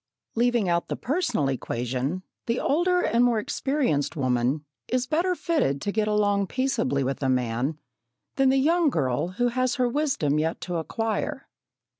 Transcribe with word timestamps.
Leaving 0.33 0.67
out 0.67 0.87
the 0.87 0.95
personal 0.95 1.47
equation, 1.47 2.23
the 2.47 2.59
older 2.59 3.01
and 3.01 3.23
more 3.23 3.37
experienced 3.37 4.15
woman 4.15 4.65
is 4.87 5.05
better 5.05 5.35
fitted 5.35 5.79
to 5.79 5.91
get 5.91 6.07
along 6.07 6.47
peaceably 6.47 7.03
with 7.03 7.21
a 7.21 7.29
man 7.29 7.77
than 8.35 8.49
the 8.49 8.57
young 8.57 8.89
girl 8.89 9.27
who 9.37 9.49
has 9.49 9.75
her 9.75 9.87
wisdom 9.87 10.39
yet 10.39 10.59
to 10.59 10.77
acquire. 10.77 11.47